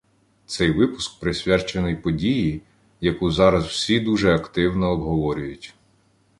[0.45, 2.61] Цей випуск присвячений події,
[3.01, 5.75] яку зараз всі дуже активно обговорюють.